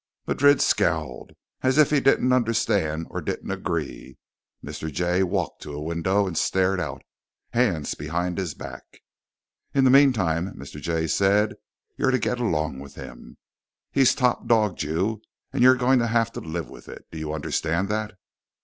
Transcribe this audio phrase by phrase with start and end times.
[0.25, 1.31] Madrid scowled,
[1.61, 4.17] as if he didn't understand or didn't agree.
[4.65, 4.91] Mr.
[4.91, 7.03] Jay walked to a window and stared out,
[7.53, 9.03] hands behind his back.
[9.75, 10.81] "In the meantime," Mr.
[10.81, 11.53] Jay said,
[11.99, 13.37] "you're to get along with him.
[13.91, 15.21] He's top dogged you,
[15.53, 17.05] and you're going to have to live with it.
[17.11, 18.15] Do you understand that?"